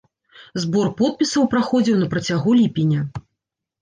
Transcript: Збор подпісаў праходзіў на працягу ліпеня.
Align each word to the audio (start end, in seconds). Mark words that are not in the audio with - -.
Збор 0.63 0.87
подпісаў 1.01 1.45
праходзіў 1.53 1.95
на 1.99 2.07
працягу 2.15 2.59
ліпеня. 2.61 3.01